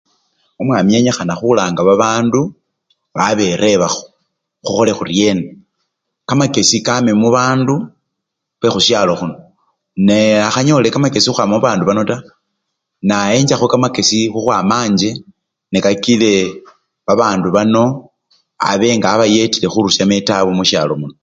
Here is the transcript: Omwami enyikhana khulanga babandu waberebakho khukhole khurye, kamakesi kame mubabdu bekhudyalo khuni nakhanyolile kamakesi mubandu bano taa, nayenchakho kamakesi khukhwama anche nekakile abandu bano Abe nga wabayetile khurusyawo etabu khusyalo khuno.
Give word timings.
Omwami 0.61 0.91
enyikhana 0.97 1.33
khulanga 1.39 1.81
babandu 1.89 2.41
waberebakho 3.17 4.01
khukhole 4.63 4.91
khurye, 4.97 5.29
kamakesi 6.27 6.77
kame 6.87 7.11
mubabdu 7.21 7.75
bekhudyalo 8.59 9.13
khuni 9.19 9.35
nakhanyolile 10.07 10.89
kamakesi 10.93 11.27
mubandu 11.53 11.83
bano 11.85 12.01
taa, 12.09 12.25
nayenchakho 13.07 13.65
kamakesi 13.73 14.19
khukhwama 14.33 14.75
anche 14.83 15.09
nekakile 15.71 16.31
abandu 17.13 17.47
bano 17.57 17.83
Abe 18.71 18.87
nga 18.97 19.09
wabayetile 19.11 19.67
khurusyawo 19.69 20.13
etabu 20.19 20.49
khusyalo 20.57 20.93
khuno. 20.99 21.15